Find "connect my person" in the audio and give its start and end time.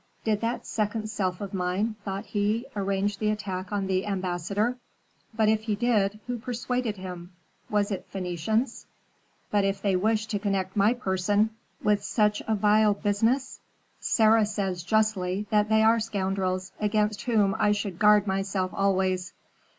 10.39-11.51